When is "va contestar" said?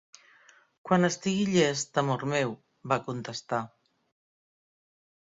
2.95-3.65